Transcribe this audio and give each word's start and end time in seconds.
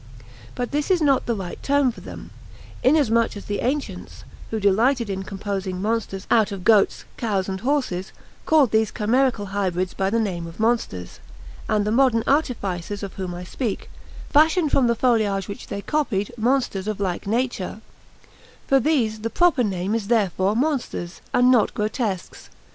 But 0.55 0.71
this 0.71 0.89
is 0.89 0.99
not 0.99 1.27
the 1.27 1.35
right 1.35 1.61
term 1.61 1.91
for 1.91 2.01
them, 2.01 2.31
inasmuch 2.83 3.37
as 3.37 3.45
the 3.45 3.59
ancients, 3.59 4.23
who 4.49 4.59
delighted 4.59 5.11
in 5.11 5.21
composing 5.21 5.79
monsters 5.79 6.25
out 6.31 6.51
of 6.51 6.63
goats, 6.63 7.05
cows, 7.17 7.47
and 7.47 7.59
horses, 7.59 8.11
called 8.47 8.71
these 8.71 8.89
chimerical 8.91 9.49
hybrids 9.49 9.93
by 9.93 10.09
the 10.09 10.19
name 10.19 10.47
of 10.47 10.59
monsters; 10.59 11.19
and 11.69 11.85
the 11.85 11.91
modern 11.91 12.23
artificers 12.25 13.03
of 13.03 13.13
whom 13.13 13.35
I 13.35 13.43
speak, 13.43 13.91
fashioned 14.31 14.71
from 14.71 14.87
the 14.87 14.95
foliage 14.95 15.47
which 15.47 15.67
they 15.67 15.83
copied 15.83 16.33
monsters 16.35 16.87
of 16.87 16.99
like 16.99 17.27
nature; 17.27 17.79
for 18.65 18.79
these 18.79 19.19
the 19.19 19.29
proper 19.29 19.63
name 19.63 19.93
is 19.93 20.07
therefore 20.07 20.55
monsters, 20.55 21.21
and 21.31 21.51
not 21.51 21.75
grotesques. 21.75 22.49